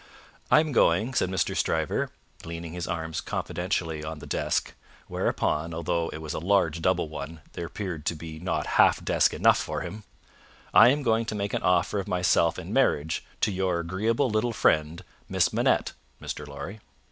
[0.49, 1.55] "I am going," said Mr.
[1.55, 2.09] Stryver,
[2.43, 4.73] leaning his arms confidentially on the desk:
[5.07, 9.31] whereupon, although it was a large double one, there appeared to be not half desk
[9.31, 10.03] enough for him:
[10.73, 14.53] "I am going to make an offer of myself in marriage to your agreeable little
[14.53, 16.47] friend, Miss Manette, Mr.
[16.47, 16.79] Lorry."